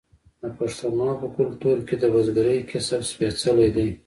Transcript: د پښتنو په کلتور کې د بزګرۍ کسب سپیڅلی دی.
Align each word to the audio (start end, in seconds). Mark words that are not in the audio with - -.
د 0.41 0.43
پښتنو 0.57 1.09
په 1.21 1.27
کلتور 1.35 1.77
کې 1.87 1.95
د 1.99 2.03
بزګرۍ 2.13 2.59
کسب 2.71 3.01
سپیڅلی 3.11 3.69
دی. 3.75 3.89